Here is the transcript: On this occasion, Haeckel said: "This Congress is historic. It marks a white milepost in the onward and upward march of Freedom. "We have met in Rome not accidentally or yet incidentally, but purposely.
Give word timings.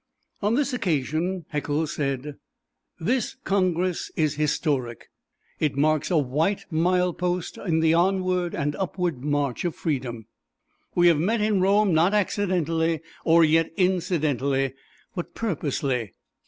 On 0.41 0.55
this 0.55 0.73
occasion, 0.73 1.45
Haeckel 1.49 1.85
said: 1.85 2.37
"This 2.99 3.35
Congress 3.43 4.09
is 4.15 4.33
historic. 4.33 5.11
It 5.59 5.77
marks 5.77 6.09
a 6.09 6.17
white 6.17 6.65
milepost 6.71 7.59
in 7.59 7.81
the 7.81 7.93
onward 7.93 8.55
and 8.55 8.75
upward 8.77 9.23
march 9.23 9.63
of 9.63 9.75
Freedom. 9.75 10.25
"We 10.95 11.05
have 11.07 11.19
met 11.19 11.41
in 11.41 11.61
Rome 11.61 11.93
not 11.93 12.15
accidentally 12.15 13.01
or 13.25 13.43
yet 13.43 13.71
incidentally, 13.77 14.73
but 15.13 15.35
purposely. 15.35 16.13